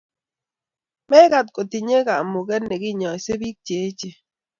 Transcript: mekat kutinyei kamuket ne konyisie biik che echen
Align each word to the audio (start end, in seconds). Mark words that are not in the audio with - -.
mekat 1.09 1.47
kutinyei 1.55 2.05
kamuket 2.07 2.63
ne 2.65 2.75
konyisie 2.81 3.35
biik 3.41 3.57
che 3.65 3.75
echen 3.87 4.13